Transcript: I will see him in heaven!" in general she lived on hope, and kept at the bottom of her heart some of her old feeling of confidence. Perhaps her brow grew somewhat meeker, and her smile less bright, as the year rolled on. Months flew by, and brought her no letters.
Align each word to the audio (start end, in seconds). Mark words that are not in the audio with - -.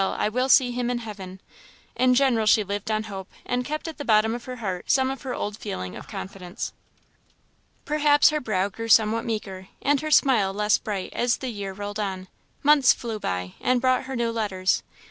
I 0.03 0.29
will 0.29 0.49
see 0.49 0.71
him 0.71 0.89
in 0.89 0.97
heaven!" 0.97 1.39
in 1.95 2.15
general 2.15 2.47
she 2.47 2.63
lived 2.63 2.89
on 2.89 3.03
hope, 3.03 3.29
and 3.45 3.63
kept 3.63 3.87
at 3.87 3.99
the 3.99 4.03
bottom 4.03 4.33
of 4.33 4.45
her 4.45 4.55
heart 4.55 4.89
some 4.89 5.11
of 5.11 5.21
her 5.21 5.35
old 5.35 5.57
feeling 5.59 5.95
of 5.95 6.07
confidence. 6.07 6.73
Perhaps 7.85 8.31
her 8.31 8.41
brow 8.41 8.67
grew 8.67 8.87
somewhat 8.89 9.25
meeker, 9.25 9.67
and 9.79 10.01
her 10.01 10.09
smile 10.09 10.53
less 10.55 10.79
bright, 10.79 11.13
as 11.13 11.37
the 11.37 11.49
year 11.49 11.71
rolled 11.71 11.99
on. 11.99 12.29
Months 12.63 12.93
flew 12.93 13.19
by, 13.19 13.53
and 13.61 13.79
brought 13.79 14.05
her 14.05 14.15
no 14.15 14.31
letters. 14.31 14.81